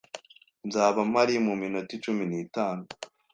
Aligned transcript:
Nzaba 0.67 0.99
mpari 1.11 1.33
muminota 1.45 1.93
cumi 2.03 2.23
n'itanu. 2.27 2.83